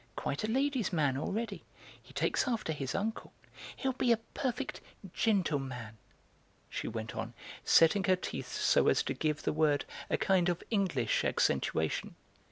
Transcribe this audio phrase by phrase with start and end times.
[0.15, 1.63] Quite a ladies' man already;
[2.01, 3.33] he takes after his uncle.
[3.75, 4.81] He'll be a perfect
[5.13, 5.99] 'gentleman,'"
[6.71, 10.63] she went on, setting her teeth so as to give the word a kind of
[10.71, 12.15] English accentuation.